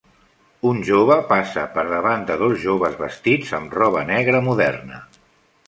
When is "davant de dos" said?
1.91-2.57